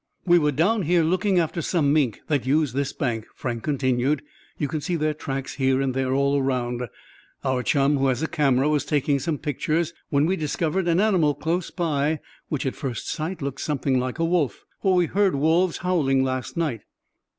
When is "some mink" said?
1.61-2.21